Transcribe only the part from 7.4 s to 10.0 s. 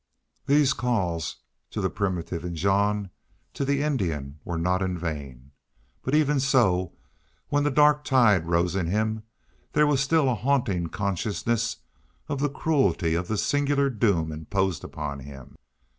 when the dark tide rose in him, there